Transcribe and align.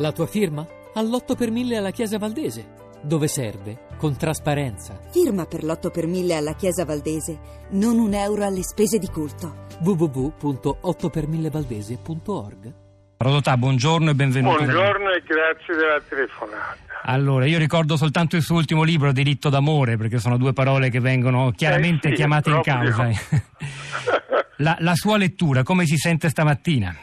La 0.00 0.12
tua 0.12 0.26
firma? 0.26 0.66
All'8 0.94 1.36
per 1.36 1.50
1000 1.50 1.76
alla 1.76 1.90
Chiesa 1.90 2.16
Valdese. 2.16 2.68
Dove 3.02 3.28
serve? 3.28 3.80
Con 3.98 4.16
trasparenza. 4.16 4.98
Firma 5.10 5.44
per 5.44 5.62
l'8 5.62 5.90
per 5.90 6.06
1000 6.06 6.34
alla 6.34 6.54
Chiesa 6.54 6.86
Valdese. 6.86 7.38
Non 7.72 7.98
un 7.98 8.14
euro 8.14 8.46
alle 8.46 8.62
spese 8.62 8.96
di 8.96 9.08
culto. 9.08 9.66
www.8per1000valdese.org 9.82 12.72
Rodotà, 13.18 13.58
buongiorno 13.58 14.08
e 14.08 14.14
benvenuto. 14.14 14.56
Buongiorno 14.56 15.10
e 15.10 15.22
grazie 15.22 15.74
della 15.74 16.00
telefonata. 16.08 16.78
Allora, 17.02 17.44
io 17.44 17.58
ricordo 17.58 17.98
soltanto 17.98 18.36
il 18.36 18.42
suo 18.42 18.56
ultimo 18.56 18.82
libro, 18.82 19.12
Diritto 19.12 19.50
d'amore, 19.50 19.98
perché 19.98 20.18
sono 20.18 20.38
due 20.38 20.54
parole 20.54 20.88
che 20.88 21.00
vengono 21.00 21.52
chiaramente 21.54 22.08
Eh 22.08 22.12
sì, 22.12 22.16
chiamate 22.16 22.48
in 22.48 22.62
causa. 22.62 23.10
la, 24.56 24.78
la 24.80 24.94
sua 24.94 25.18
lettura, 25.18 25.62
come 25.62 25.84
si 25.84 25.98
sente 25.98 26.30
stamattina? 26.30 26.96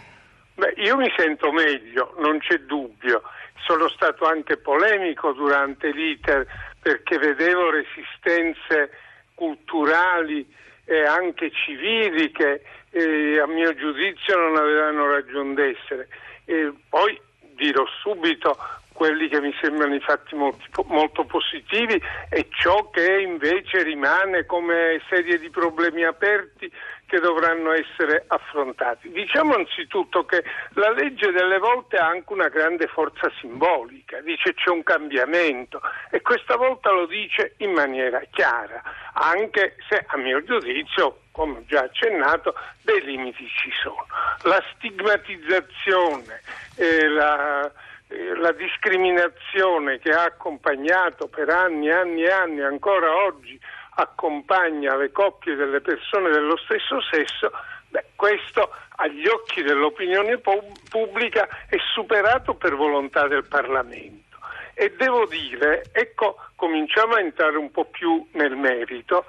Io 0.88 0.96
mi 0.96 1.12
sento 1.18 1.52
meglio, 1.52 2.16
non 2.20 2.40
c'è 2.40 2.60
dubbio. 2.60 3.22
Sono 3.66 3.90
stato 3.90 4.24
anche 4.24 4.56
polemico 4.56 5.34
durante 5.34 5.92
l'iter 5.92 6.48
perché 6.82 7.18
vedevo 7.18 7.70
resistenze 7.70 8.92
culturali 9.36 10.48
e 10.86 11.04
anche 11.04 11.52
civili 11.52 12.32
che 12.32 12.62
eh, 12.92 13.38
a 13.38 13.48
mio 13.48 13.76
giudizio 13.76 14.38
non 14.38 14.56
avevano 14.56 15.12
ragione 15.12 15.56
d'essere. 15.56 16.08
E 16.46 16.72
poi 16.88 17.20
dirò 17.58 17.86
subito 18.02 18.58
quelli 18.98 19.28
che 19.28 19.40
mi 19.40 19.54
sembrano 19.62 19.94
i 19.94 20.00
fatti 20.00 20.34
molti- 20.34 20.66
molto 20.88 21.24
positivi 21.24 22.02
e 22.32 22.48
ciò 22.50 22.90
che 22.90 23.22
invece 23.22 23.84
rimane 23.84 24.48
come 24.48 25.00
serie 25.08 25.38
di 25.38 25.52
problemi 25.52 26.04
aperti 26.04 26.72
che 27.06 27.20
dovranno 27.20 27.74
essere 27.74 28.26
affrontati. 28.26 29.12
Diciamo 29.12 29.54
anzitutto 29.54 30.26
che 30.26 30.44
la 30.74 30.90
legge 30.90 31.32
delle 31.32 31.60
volte 31.60 31.98
ha 31.98 32.08
anche 32.08 32.34
una 32.34 32.48
grande 32.48 32.88
forza 32.88 33.32
simbolica, 33.40 34.20
dice 34.22 34.56
c'è 34.56 34.72
un 34.72 34.82
cambiamento 34.82 35.80
e 36.10 36.24
questa 36.24 36.56
volta 36.56 36.90
lo 36.90 37.06
dice 37.06 37.54
in 37.58 37.74
maniera 37.74 38.20
chiara, 38.32 38.82
anche 39.14 39.76
se 39.88 40.06
a 40.08 40.18
mio 40.18 40.44
giudizio, 40.44 41.20
come 41.32 41.60
ho 41.60 41.66
già 41.68 41.82
accennato, 41.82 42.56
dei 42.82 43.04
limiti 43.04 43.48
ci 43.48 43.70
sono. 43.80 44.08
La 44.42 44.62
stigmatizzazione, 44.74 46.42
eh, 46.78 47.08
la 47.10 47.72
la 48.10 48.52
discriminazione 48.54 50.00
che 50.00 50.12
ha 50.12 50.24
accompagnato 50.24 51.28
per 51.28 51.50
anni 51.50 51.88
e 51.88 51.94
anni 51.94 52.24
e 52.24 52.32
anni, 52.32 52.62
ancora 52.62 53.26
oggi 53.26 53.60
accompagna 53.96 54.96
le 54.96 55.12
coppie 55.12 55.56
delle 55.56 55.82
persone 55.82 56.30
dello 56.30 56.58
stesso 56.58 57.02
sesso, 57.02 57.52
beh, 57.90 58.06
questo 58.16 58.72
agli 58.98 59.28
occhi 59.28 59.62
dell'opinione 59.62 60.38
pu- 60.38 60.72
pubblica 60.90 61.48
è 61.68 61.78
superato 61.94 62.54
per 62.54 62.76
volontà 62.76 63.28
del 63.28 63.46
Parlamento. 63.46 64.38
E 64.74 64.94
devo 64.96 65.26
dire, 65.26 65.86
ecco, 65.92 66.38
cominciamo 66.56 67.16
a 67.16 67.20
entrare 67.20 67.58
un 67.58 67.72
po' 67.72 67.86
più 67.86 68.26
nel 68.34 68.56
merito, 68.56 69.26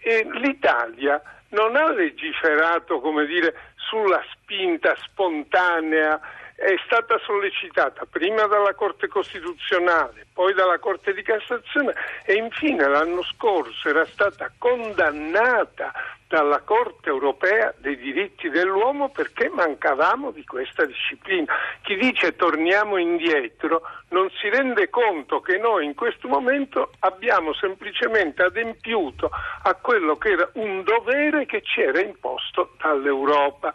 e 0.00 0.26
l'Italia 0.32 1.20
non 1.50 1.76
ha 1.76 1.90
legiferato, 1.92 3.00
come 3.00 3.24
dire, 3.24 3.54
sulla 3.76 4.22
spinta 4.32 4.94
spontanea 4.96 6.20
è 6.58 6.74
stata 6.84 7.16
sollecitata 7.24 8.04
prima 8.10 8.46
dalla 8.46 8.74
Corte 8.74 9.06
Costituzionale, 9.06 10.26
poi 10.32 10.52
dalla 10.54 10.80
Corte 10.80 11.14
di 11.14 11.22
Cassazione 11.22 11.94
e 12.24 12.34
infine 12.34 12.88
l'anno 12.88 13.22
scorso 13.22 13.88
era 13.88 14.04
stata 14.04 14.50
condannata 14.58 15.92
dalla 16.26 16.58
Corte 16.62 17.10
Europea 17.10 17.72
dei 17.78 17.96
diritti 17.96 18.50
dell'uomo 18.50 19.08
perché 19.08 19.48
mancavamo 19.48 20.32
di 20.32 20.44
questa 20.44 20.84
disciplina. 20.84 21.54
Chi 21.82 21.94
dice 21.94 22.34
torniamo 22.34 22.96
indietro 22.96 23.82
non 24.08 24.28
si 24.30 24.48
rende 24.48 24.90
conto 24.90 25.40
che 25.40 25.58
noi 25.58 25.84
in 25.84 25.94
questo 25.94 26.26
momento 26.26 26.90
abbiamo 26.98 27.54
semplicemente 27.54 28.42
adempiuto 28.42 29.30
a 29.62 29.74
quello 29.74 30.16
che 30.16 30.30
era 30.30 30.50
un 30.54 30.82
dovere 30.82 31.46
che 31.46 31.62
ci 31.62 31.82
era 31.82 32.00
imposto 32.00 32.74
dall'Europa 32.82 33.72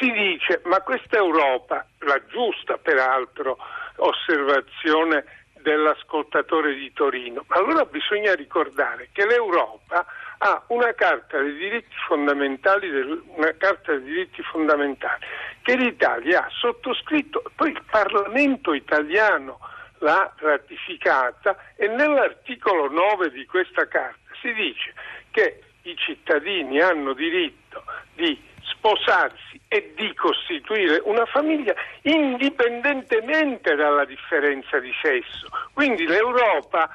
si 0.00 0.10
dice 0.10 0.62
ma 0.64 0.80
questa 0.80 1.18
Europa, 1.18 1.86
la 1.98 2.20
giusta 2.26 2.78
peraltro 2.78 3.58
osservazione 3.96 5.24
dell'ascoltatore 5.60 6.74
di 6.74 6.90
Torino, 6.94 7.44
allora 7.48 7.84
bisogna 7.84 8.34
ricordare 8.34 9.10
che 9.12 9.26
l'Europa 9.26 10.06
ha 10.38 10.64
una 10.68 10.94
carta 10.94 11.38
dei 11.38 11.54
diritti 11.54 11.94
fondamentali, 12.06 12.88
una 12.88 13.54
carta 13.58 13.92
dei 13.92 14.04
diritti 14.04 14.42
fondamentali 14.42 15.26
che 15.60 15.76
l'Italia 15.76 16.46
ha 16.46 16.48
sottoscritto, 16.50 17.42
poi 17.54 17.72
il 17.72 17.82
Parlamento 17.90 18.72
italiano 18.72 19.58
l'ha 19.98 20.32
ratificata 20.38 21.74
e 21.76 21.88
nell'articolo 21.88 22.88
9 22.90 23.30
di 23.30 23.44
questa 23.44 23.86
carta 23.86 24.32
si 24.40 24.50
dice 24.54 24.94
che 25.30 25.60
i 25.82 25.94
cittadini 25.94 26.80
hanno 26.80 27.12
diritto 27.12 27.84
di 28.14 28.48
sposarsi 28.80 29.60
e 29.68 29.92
di 29.94 30.12
costituire 30.14 31.00
una 31.04 31.26
famiglia 31.26 31.74
indipendentemente 32.02 33.74
dalla 33.74 34.06
differenza 34.06 34.78
di 34.78 34.92
sesso. 35.02 35.48
Quindi 35.74 36.06
l'Europa 36.06 36.88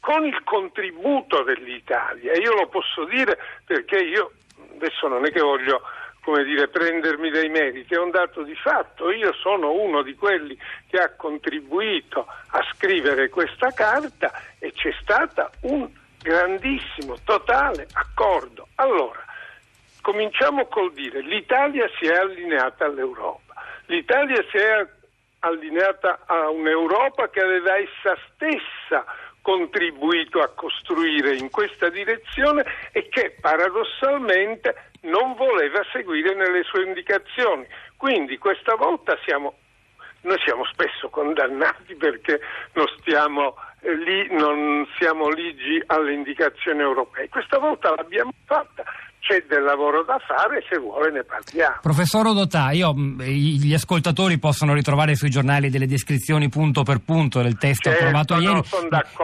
con 0.00 0.24
il 0.26 0.42
contributo 0.42 1.42
dell'Italia, 1.44 2.34
io 2.34 2.54
lo 2.54 2.66
posso 2.66 3.04
dire 3.04 3.38
perché 3.64 3.98
io 3.98 4.32
adesso 4.74 5.06
non 5.06 5.24
è 5.24 5.30
che 5.30 5.40
voglio 5.40 5.80
come 6.20 6.44
dire, 6.44 6.68
prendermi 6.68 7.30
dei 7.30 7.48
meriti, 7.48 7.94
è 7.94 7.98
un 7.98 8.10
dato 8.10 8.42
di 8.42 8.54
fatto. 8.54 9.10
Io 9.10 9.32
sono 9.32 9.72
uno 9.72 10.02
di 10.02 10.14
quelli 10.14 10.58
che 10.86 10.98
ha 10.98 11.14
contribuito 11.16 12.26
a 12.48 12.62
scrivere 12.74 13.30
questa 13.30 13.70
carta 13.72 14.30
e 14.58 14.72
c'è 14.72 14.92
stato 15.00 15.50
un 15.62 15.88
grandissimo, 16.20 17.16
totale 17.24 17.86
accordo. 17.92 18.68
Allora, 18.74 19.24
cominciamo 20.08 20.68
col 20.68 20.94
dire 20.94 21.20
l'Italia 21.20 21.86
si 21.98 22.06
è 22.06 22.16
allineata 22.16 22.86
all'Europa, 22.86 23.52
l'Italia 23.88 24.42
si 24.50 24.56
è 24.56 24.86
allineata 25.40 26.20
a 26.24 26.48
un'Europa 26.48 27.28
che 27.28 27.40
aveva 27.40 27.76
essa 27.76 28.16
stessa 28.32 29.04
contribuito 29.42 30.40
a 30.40 30.48
costruire 30.54 31.36
in 31.36 31.50
questa 31.50 31.90
direzione 31.90 32.64
e 32.92 33.10
che 33.10 33.36
paradossalmente 33.38 34.92
non 35.02 35.34
voleva 35.34 35.84
seguire 35.92 36.34
nelle 36.34 36.62
sue 36.62 36.84
indicazioni. 36.84 37.66
Quindi 37.98 38.38
questa 38.38 38.76
volta 38.76 39.14
siamo 39.26 39.58
noi 40.22 40.38
siamo 40.44 40.64
spesso 40.64 41.08
condannati 41.10 41.94
perché 41.94 42.40
non 42.72 42.86
stiamo 42.98 43.54
eh, 43.80 43.94
lì, 43.94 44.26
non 44.32 44.86
siamo 44.98 45.28
ligi 45.28 45.80
alle 45.86 46.12
indicazioni 46.12 46.80
europee. 46.80 47.28
Questa 47.28 47.58
volta 47.58 47.94
l'abbiamo 47.94 48.32
fatta, 48.44 48.82
c'è 49.28 49.44
del 49.46 49.62
lavoro 49.62 50.02
da 50.04 50.18
fare, 50.26 50.64
se 50.70 50.78
vuole 50.78 51.10
ne 51.12 51.22
parliamo. 51.22 51.76
Professor 51.82 52.24
Rodotà, 52.24 52.70
io, 52.70 52.94
i- 53.20 53.58
gli 53.60 53.74
ascoltatori 53.74 54.38
possono 54.38 54.72
ritrovare 54.72 55.14
sui 55.16 55.28
giornali 55.28 55.68
delle 55.68 55.86
descrizioni 55.86 56.48
punto 56.48 56.82
per 56.82 57.00
punto 57.00 57.42
del 57.42 57.58
testo 57.58 57.90
Certo, 57.90 58.04
approvato 58.04 58.34
no, 58.36 58.40
ieri. 58.40 58.60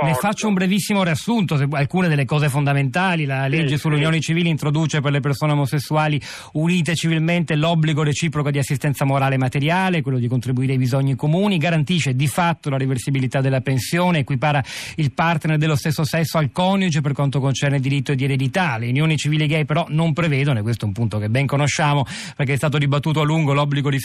Ne 0.02 0.14
faccio 0.14 0.46
un 0.48 0.54
brevissimo 0.54 1.02
riassunto, 1.02 1.56
se- 1.56 1.66
alcune 1.72 2.08
delle 2.08 2.26
cose 2.26 2.50
fondamentali. 2.50 3.24
La 3.24 3.46
legge 3.48 3.74
Sì, 3.76 3.78
sulle 3.78 4.12
sì. 4.12 4.20
civili 4.20 4.50
introduce 4.50 5.00
per 5.00 5.10
le 5.10 5.20
persone 5.20 5.52
omosessuali 5.52 6.20
unite 6.52 6.94
civilmente 6.94 7.54
l'obbligo 7.56 8.02
reciproco 8.02 8.50
di 8.50 8.58
assistenza 8.58 9.06
morale 9.06 9.36
e 9.36 9.38
materiale, 9.38 10.02
quello 10.02 10.18
di 10.18 10.28
contribuire 10.28 10.72
ai 10.72 10.78
bisogni 10.78 11.14
comuni, 11.16 11.56
garantisce 11.56 12.14
di 12.14 12.26
fatto 12.26 12.68
la 12.68 12.76
reversibilità 12.76 13.40
della 13.40 13.60
pensione, 13.62 14.18
equipara 14.18 14.62
il 14.96 15.12
partner 15.12 15.56
dello 15.56 15.76
stesso 15.76 16.04
sesso 16.04 16.36
al 16.36 16.50
coniuge 16.52 17.00
per 17.00 17.12
quanto 17.14 17.40
concerne 17.40 17.76
il 17.76 17.82
diritto 17.82 18.14
di 18.14 18.24
eredità. 18.24 18.76
Le 18.76 18.88
unioni 18.88 19.16
civili 19.16 19.46
gay 19.46 19.64
però 19.64 19.86
non 19.94 20.12
prevedono, 20.12 20.58
e 20.58 20.62
questo 20.62 20.84
è 20.84 20.88
un 20.88 20.94
punto 20.94 21.18
che 21.18 21.28
ben 21.30 21.46
conosciamo 21.46 22.04
perché 22.36 22.54
è 22.54 22.56
stato 22.56 22.78
dibattuto 22.78 23.20
a 23.20 23.24
lungo, 23.24 23.52
l'obbligo 23.52 23.90
di, 23.90 23.98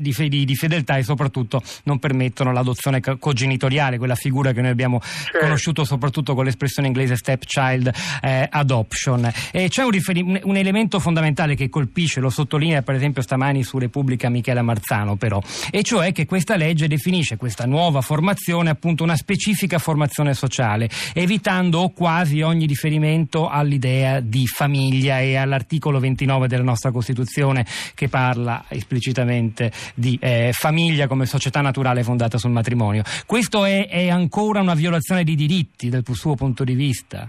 di 0.00 0.44
di- 0.44 0.54
fedeltà 0.56 0.96
e 0.96 1.02
soprattutto 1.02 1.62
non 1.84 1.98
permettono 1.98 2.52
l'adozione 2.52 3.00
co- 3.00 3.16
cogenitoriale, 3.16 3.98
quella 3.98 4.14
figura 4.14 4.52
che 4.52 4.60
noi 4.60 4.70
abbiamo 4.70 5.00
conosciuto 5.40 5.84
soprattutto 5.84 6.34
con 6.34 6.44
l'espressione 6.44 6.88
inglese 6.88 7.16
stepchild 7.16 7.90
eh, 8.22 8.46
adoption. 8.50 9.30
E 9.52 9.68
c'è 9.68 9.82
un, 9.84 9.98
un- 10.14 10.40
un 10.42 10.56
elemento 10.56 10.98
fondamentale 10.98 11.54
che 11.54 11.68
colpisce, 11.68 12.20
lo 12.20 12.30
sottolinea 12.30 12.82
per 12.82 12.94
esempio 12.94 13.22
stamani 13.22 13.62
su 13.62 13.78
Repubblica 13.78 14.28
Michela 14.28 14.62
Marzano 14.62 15.16
però, 15.16 15.40
e 15.70 15.82
cioè 15.82 16.12
che 16.12 16.26
questa 16.26 16.56
legge 16.56 16.88
definisce 16.88 17.36
questa 17.36 17.66
nuova 17.66 18.00
formazione 18.00 18.70
appunto 18.70 19.02
una 19.04 19.16
specifica 19.16 19.78
formazione 19.78 20.34
sociale, 20.34 20.88
evitando 21.14 21.92
quasi 21.94 22.40
ogni 22.42 22.66
riferimento 22.66 23.48
all'idea 23.48 24.20
di 24.20 24.46
famiglia 24.46 25.20
e 25.20 25.35
all'articolo 25.36 25.98
29 25.98 26.48
della 26.48 26.62
nostra 26.62 26.90
Costituzione 26.90 27.64
che 27.94 28.08
parla 28.08 28.64
esplicitamente 28.68 29.70
di 29.94 30.18
eh, 30.20 30.50
famiglia 30.52 31.06
come 31.06 31.26
società 31.26 31.60
naturale 31.60 32.02
fondata 32.02 32.38
sul 32.38 32.50
matrimonio. 32.50 33.02
Questo 33.26 33.64
è, 33.64 33.88
è 33.88 34.08
ancora 34.08 34.60
una 34.60 34.74
violazione 34.74 35.24
di 35.24 35.34
diritti 35.34 35.88
dal 35.88 36.02
suo 36.12 36.34
punto 36.34 36.64
di 36.64 36.74
vista? 36.74 37.28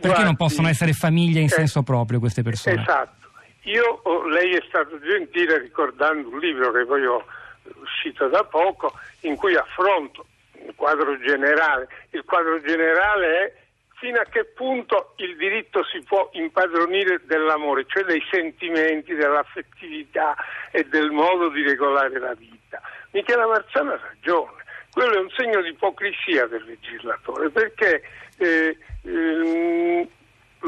Perché 0.00 0.22
non 0.22 0.36
possono 0.36 0.68
essere 0.68 0.92
famiglie 0.92 1.40
in 1.40 1.46
eh, 1.46 1.50
senso 1.50 1.82
proprio 1.82 2.18
queste 2.18 2.42
persone? 2.42 2.80
Esatto. 2.80 3.18
Io, 3.64 4.00
oh, 4.04 4.26
lei 4.26 4.54
è 4.54 4.62
stato 4.66 4.98
gentile 5.00 5.58
ricordando 5.58 6.28
un 6.28 6.38
libro 6.38 6.72
che 6.72 6.86
poi 6.86 7.04
ho 7.04 7.24
uscito 7.82 8.28
da 8.28 8.42
poco, 8.44 8.94
in 9.20 9.36
cui 9.36 9.54
affronto 9.54 10.24
il 10.66 10.72
quadro 10.74 11.18
generale. 11.18 11.88
Il 12.10 12.24
quadro 12.24 12.60
generale 12.60 13.26
è 13.26 13.54
fino 14.00 14.18
a 14.18 14.24
che 14.24 14.46
punto 14.46 15.12
il 15.16 15.36
diritto 15.36 15.84
si 15.84 16.02
può 16.02 16.30
impadronire 16.32 17.20
dell'amore, 17.26 17.84
cioè 17.86 18.02
dei 18.04 18.22
sentimenti, 18.30 19.14
dell'affettività 19.14 20.34
e 20.72 20.84
del 20.84 21.10
modo 21.10 21.50
di 21.50 21.62
regolare 21.62 22.18
la 22.18 22.34
vita. 22.34 22.80
Michela 23.10 23.46
Marzano 23.46 23.92
ha 23.92 24.00
ragione, 24.02 24.64
quello 24.90 25.14
è 25.14 25.18
un 25.18 25.30
segno 25.36 25.60
di 25.60 25.68
ipocrisia 25.68 26.46
del 26.46 26.64
legislatore, 26.64 27.50
perché 27.50 28.02
eh, 28.38 28.76
ehm, 29.02 30.08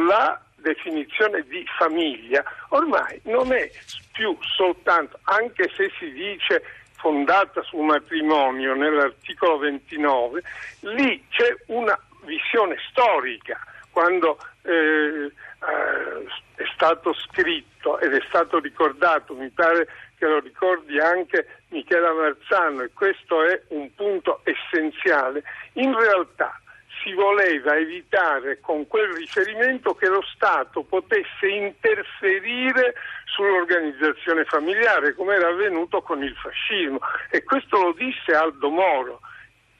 la 0.06 0.40
definizione 0.56 1.43
di 1.49 1.64
famiglia 1.79 2.44
ormai 2.69 3.19
non 3.25 3.50
è 3.52 3.70
più 4.12 4.37
soltanto, 4.40 5.19
anche 5.23 5.70
se 5.75 5.90
si 5.99 6.12
dice 6.12 6.62
fondata 6.96 7.62
sul 7.62 7.84
matrimonio 7.84 8.75
nell'articolo 8.75 9.56
29, 9.56 10.43
lì 10.81 11.25
c'è 11.31 11.56
una 11.69 11.99
visione 12.25 12.77
storica, 12.91 13.59
quando 13.91 14.39
eh, 14.63 14.71
eh, 14.73 16.27
è 16.55 16.65
stato 16.75 17.13
scritto 17.15 17.99
ed 18.01 18.15
è 18.15 18.23
stato 18.29 18.59
ricordato, 18.59 19.35
mi 19.35 19.51
pare 19.51 19.87
che 20.17 20.27
lo 20.27 20.41
ricordi 20.41 20.99
anche 20.99 21.47
Michela 21.69 22.13
Marzano, 22.13 22.83
e 22.83 22.91
questo 22.93 23.45
è 23.45 23.61
un 23.69 23.93
punto 23.95 24.41
essenziale, 24.45 25.43
in 25.75 25.97
realtà 25.99 26.61
si 27.03 27.13
voleva 27.13 27.77
evitare 27.77 28.61
con 28.61 28.87
quel 28.87 29.13
riferimento 29.15 29.95
che 29.95 30.09
lo 30.09 30.23
Stato 30.35 30.83
potesse 30.85 31.49
interferire 31.49 32.95
sull'organizzazione 33.25 34.45
familiare, 34.45 35.15
come 35.15 35.35
era 35.35 35.49
avvenuto 35.49 36.03
con 36.03 36.23
il 36.23 36.35
fascismo. 36.37 37.01
E 37.31 37.43
questo 37.43 37.81
lo 37.81 37.93
disse 37.93 38.33
Aldo 38.33 38.71
Moro. 38.71 39.21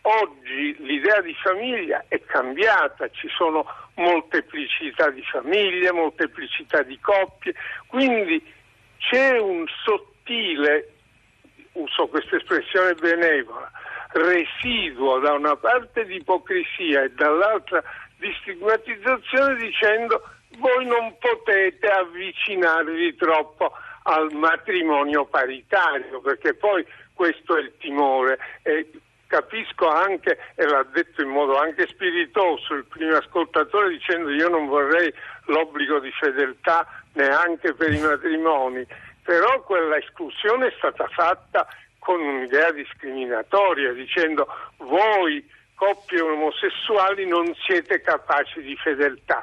Oggi 0.03 0.75
l'idea 0.81 1.21
di 1.21 1.35
famiglia 1.35 2.05
è 2.09 2.21
cambiata, 2.25 3.09
ci 3.11 3.29
sono 3.37 3.65
molteplicità 3.95 5.11
di 5.11 5.23
famiglie, 5.23 5.93
molteplicità 5.93 6.83
di 6.83 6.99
coppie, 6.99 7.55
quindi 7.87 8.43
c'è 8.99 9.39
un 9.39 9.65
sottile, 9.85 10.89
uso 11.73 12.09
questa 12.09 12.37
espressione 12.37 12.95
benevola, 12.95 13.71
residuo 14.13 15.21
da 15.21 15.35
una 15.35 15.57
parte 15.57 16.05
di 16.05 16.17
ipocrisia 16.17 17.05
e 17.05 17.11
dall'altra 17.11 17.83
di 18.19 18.35
stigmatizzazione 18.41 19.55
dicendo 19.57 20.21
voi 20.59 20.85
non 20.85 21.17
potete 21.19 21.87
avvicinarvi 21.87 23.15
troppo 23.17 23.73
al 24.05 24.33
matrimonio 24.33 25.27
paritario 25.27 26.21
perché 26.21 26.55
poi 26.55 26.85
questo 27.15 27.57
è 27.57 27.61
il 27.61 27.73
timore. 27.79 28.39
E 28.63 28.91
capisco 29.63 29.89
anche, 29.89 30.39
e 30.57 30.67
l'ha 30.67 30.85
detto 30.93 31.23
in 31.23 31.29
modo 31.29 31.59
anche 31.59 31.87
spiritoso 31.87 32.75
il 32.75 32.85
primo 32.85 33.17
ascoltatore 33.17 33.91
dicendo 33.91 34.31
io 34.31 34.49
non 34.49 34.67
vorrei 34.67 35.13
l'obbligo 35.47 36.01
di 36.01 36.11
fedeltà 36.11 36.87
neanche 37.15 37.75
per 37.75 37.93
i 37.93 38.01
matrimoni, 38.01 38.85
però 39.23 39.63
quella 39.63 39.97
esclusione 39.97 40.69
è 40.69 40.75
stata 40.77 41.07
fatta 41.09 41.67
con 41.99 42.21
un'idea 42.21 42.73
discriminatoria 42.73 43.93
dicendo 43.93 44.47
voi 44.79 45.49
coppie 45.75 46.21
omosessuali 46.21 47.27
non 47.27 47.55
siete 47.67 48.01
capaci 48.01 48.61
di 48.63 48.77
fedeltà. 48.77 49.43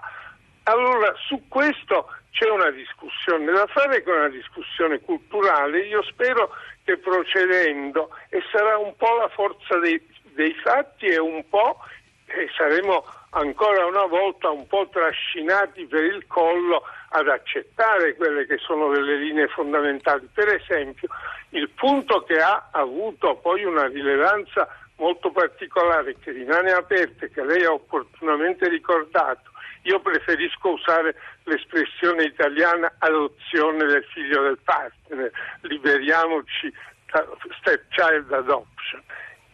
Allora 0.64 1.14
su 1.28 1.48
questo 1.48 2.10
c'è 2.32 2.50
una 2.50 2.70
discussione 2.70 3.52
da 3.52 3.66
fare, 3.68 4.04
che 4.04 4.12
è 4.12 4.16
una 4.16 4.30
discussione 4.30 5.00
culturale. 5.02 5.80
Io 5.88 6.04
spero 6.04 6.52
che 6.84 6.98
procedendo, 6.98 8.10
e 8.30 8.42
sarà 8.52 8.78
un 8.78 8.96
po' 8.96 9.16
la 9.18 9.28
forza 9.30 9.78
dei, 9.80 10.02
dei 10.40 10.54
fatti 10.54 11.08
e 11.08 11.20
un 11.20 11.44
po' 11.50 11.80
e 12.28 12.50
saremo 12.56 13.04
ancora 13.32 13.86
una 13.86 14.06
volta 14.06 14.50
un 14.50 14.66
po' 14.68 14.88
trascinati 14.90 15.86
per 15.86 16.06
il 16.06 16.26
collo 16.28 16.84
ad 17.10 17.28
accettare 17.28 18.16
quelle 18.16 18.46
che 18.46 18.58
sono 18.58 18.90
delle 18.90 19.18
linee 19.18 19.50
fondamentali. 19.50 20.30
Per 20.34 20.48
esempio, 20.48 21.10
il 21.50 21.70
punto 21.72 22.24
che 22.24 22.40
ha 22.40 22.70
avuto 22.72 23.36
poi 23.36 23.66
una 23.66 23.88
rilevanza 23.88 24.66
molto 24.96 25.30
particolare 25.32 26.16
che 26.20 26.32
rimane 26.32 26.72
aperta 26.72 27.26
e 27.26 27.32
che 27.32 27.44
lei 27.44 27.66
ha 27.66 27.74
opportunamente 27.74 28.70
ricordato, 28.70 29.52
io 29.84 30.00
preferisco 30.00 30.70
usare 30.70 31.16
l'espressione 31.44 32.24
italiana 32.24 32.94
adozione 33.00 33.86
del 33.86 34.06
figlio 34.06 34.44
del 34.44 34.60
partner, 34.64 35.32
liberiamoci 35.62 36.74
da 37.12 37.26
stepchild 37.60 38.32
adoption. 38.32 39.04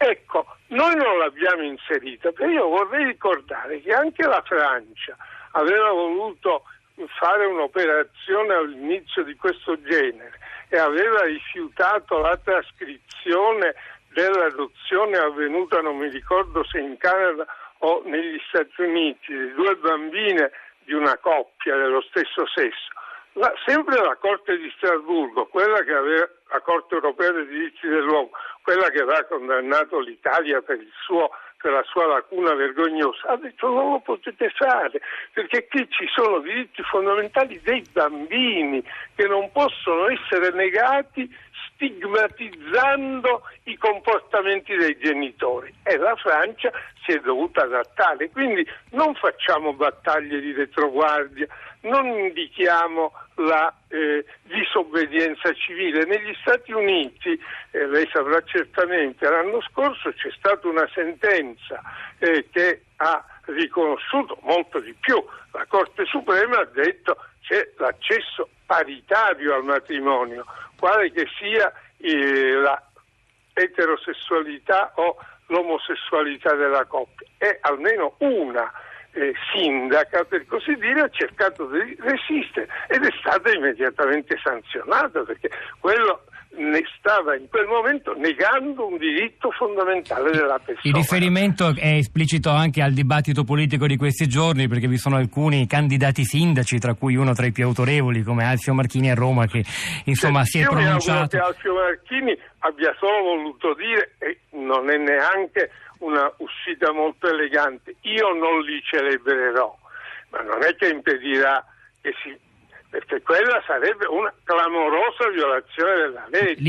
Ecco, 0.08 0.46
noi 0.68 0.96
non 0.96 1.18
l'abbiamo 1.18 1.64
inserita, 1.64 2.32
però 2.32 2.48
io 2.48 2.68
vorrei 2.68 3.06
ricordare 3.06 3.82
che 3.82 3.92
anche 3.92 4.22
la 4.22 4.40
Francia 4.46 5.18
aveva 5.54 5.90
voluto 5.90 6.64
fare 7.18 7.46
un'operazione 7.48 8.54
all'inizio 8.54 9.24
di 9.24 9.36
questo 9.36 9.82
genere 9.82 10.38
e 10.70 10.78
aveva 10.78 11.24
rifiutato 11.24 12.20
la 12.20 12.38
trascrizione 12.38 13.74
dell'adozione 14.14 15.18
avvenuta, 15.18 15.82
non 15.82 15.98
mi 15.98 16.10
ricordo 16.10 16.64
se 16.66 16.78
in 16.78 16.98
Canada 16.98 17.48
o 17.80 18.04
negli 18.06 18.40
Stati 18.48 18.82
Uniti, 18.84 19.36
di 19.36 19.54
due 19.54 19.76
bambine 19.78 20.52
di 20.84 20.94
una 20.94 21.18
coppia 21.18 21.76
dello 21.78 22.02
stesso 22.02 22.46
sesso. 22.54 22.94
La, 23.34 23.52
sempre 23.66 23.98
la 23.98 24.16
Corte 24.18 24.56
di 24.56 24.72
Strasburgo, 24.78 25.48
quella 25.48 25.82
che 25.82 25.94
aveva 25.94 26.30
la 26.52 26.60
Corte 26.62 26.96
europea 26.96 27.32
dei 27.32 27.48
diritti 27.48 27.88
dell'uomo, 27.88 28.30
quella 28.62 28.90
che 28.90 29.02
aveva 29.02 29.24
condannato 29.26 30.00
l'Italia 30.00 30.62
per, 30.62 30.80
suo, 31.04 31.30
per 31.58 31.72
la 31.72 31.84
sua 31.84 32.08
lacuna 32.08 32.54
vergognosa, 32.54 33.28
ha 33.30 33.38
detto 33.38 33.68
non 33.68 33.92
lo 33.92 34.00
potete 34.00 34.50
fare, 34.52 35.02
perché 35.34 35.68
qui 35.68 35.88
ci 35.90 36.08
sono 36.14 36.40
diritti 36.40 36.82
fondamentali 36.84 37.60
dei 37.62 37.84
bambini 37.92 38.84
che 39.16 39.28
non 39.28 39.52
possono 39.52 40.08
essere 40.08 40.52
negati 40.52 41.30
stigmatizzando 41.76 43.44
i 43.64 43.78
comportamenti 43.78 44.76
dei 44.76 44.98
genitori 44.98 45.74
e 45.84 45.98
la 45.98 46.16
Francia 46.16 46.72
si 47.06 47.12
è 47.12 47.20
dovuta 47.20 47.64
adattare. 47.64 48.30
Quindi 48.32 48.66
non 48.92 49.14
facciamo 49.16 49.74
battaglie 49.74 50.40
di 50.40 50.54
retroguardia, 50.54 51.48
non 51.82 52.08
indichiamo 52.08 53.12
la 53.36 53.74
eh, 53.90 54.26
disobbedienza 54.44 55.54
civile. 55.54 56.06
Negli 56.06 56.36
Stati 56.42 56.72
Uniti, 56.72 57.40
eh, 57.72 57.86
lei 57.88 58.08
saprà 58.12 58.42
certamente, 58.44 59.30
l'anno 59.30 59.62
scorso 59.62 60.12
c'è 60.14 60.32
stata 60.38 60.68
una 60.68 60.90
sentenza 60.94 61.82
eh, 62.20 62.48
che 62.52 62.82
ha 62.98 63.24
riconosciuto 63.46 64.38
molto 64.42 64.80
di 64.80 64.94
più. 65.00 65.24
La 65.52 65.66
Corte 65.68 66.06
Suprema 66.06 66.60
ha 66.60 66.66
detto 66.66 67.18
c'è 67.42 67.72
l'accesso 67.78 68.50
paritario 68.66 69.56
al 69.56 69.64
matrimonio, 69.64 70.46
quale 70.78 71.12
che 71.12 71.28
sia 71.38 71.72
eh, 71.98 72.52
la 72.54 72.82
eterosessualità 73.54 74.92
o 74.96 75.18
l'omosessualità 75.48 76.54
della 76.56 76.86
coppia. 76.86 77.28
È 77.38 77.60
almeno 77.62 78.16
una 78.20 78.72
eh, 79.12 79.34
sindaca, 79.54 80.26
per 80.26 80.46
così 80.46 80.76
dire, 80.76 81.02
ha 81.02 81.10
cercato 81.10 81.68
di 81.68 81.96
resistere 82.00 82.68
ed 82.88 83.04
è 83.06 83.12
stata 83.20 83.52
immediatamente 83.52 84.38
sanzionata 84.44 85.24
perché 85.24 85.50
quello 85.80 86.25
ne 86.58 86.84
stava 86.98 87.36
in 87.36 87.48
quel 87.50 87.68
momento 87.68 88.14
negando 88.14 88.88
un 88.88 88.98
diritto 88.98 89.52
fondamentale 89.52 90.32
della 90.32 90.60
persona. 90.60 90.82
Il 90.84 90.94
riferimento 90.94 91.74
è 91.76 91.96
esplicito 91.96 92.50
anche 92.50 92.82
al 92.82 92.94
dibattito 92.94 93.44
politico 93.44 93.88
di 93.88 93.98
questi 93.98 94.28
giorni 94.28 94.68
perché 94.68 94.88
vi 94.88 94.98
sono 94.98 95.18
alcuni 95.18 95.68
candidati 95.68 96.24
sindaci, 96.24 96.80
tra 96.80 96.94
cui 96.94 97.16
uno 97.16 97.34
tra 97.34 97.46
i 97.46 97.52
più 97.52 97.66
autorevoli 97.66 98.24
come 98.24 98.46
Alfio 98.46 98.74
Marchini 98.74 99.12
a 99.12 99.16
Roma 99.16 99.46
che 99.48 99.64
insomma 100.06 100.44
sì, 100.44 100.60
si 100.60 100.64
è 100.64 100.68
pronunciato. 100.68 101.36
Io 101.36 101.42
che 101.42 101.48
Alfio 101.48 101.74
Marchini 101.74 102.38
abbia 102.60 102.96
solo 103.00 103.22
voluto 103.22 103.74
dire 103.76 104.16
e 104.20 104.40
non 104.52 104.90
è 104.90 104.98
neanche 104.98 105.72
una 106.00 106.32
uscita 106.38 106.92
molto 106.92 107.28
elegante, 107.28 107.96
io 108.02 108.34
non 108.34 108.62
li 108.62 108.82
celebrerò, 108.84 109.76
ma 110.30 110.42
non 110.42 110.64
è 110.64 110.76
che 110.76 110.90
impedirà 110.90 111.64
che 112.02 112.14
si 112.22 112.36
perché 112.90 113.22
quella 113.22 113.62
sarebbe 113.66 114.06
una 114.06 114.34
clamorosa 114.44 115.30
violazione 115.34 115.96
della 115.96 116.26
legge. 116.30 116.62